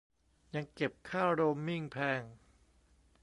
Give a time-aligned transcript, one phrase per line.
[0.55, 2.21] ยังเก็บค่าโรมมิ่งแพง